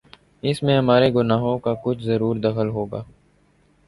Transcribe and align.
اس 0.43 0.61
میں 0.63 0.77
ہمارے 0.77 1.09
گناہوں 1.13 1.57
کا 1.59 1.73
کچھ 1.83 2.03
ضرور 2.03 2.35
دخل 2.35 2.69
ہو 2.69 2.85
گا۔ 2.85 3.03